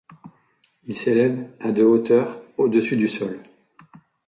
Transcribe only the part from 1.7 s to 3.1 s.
de hauteur au-dessus du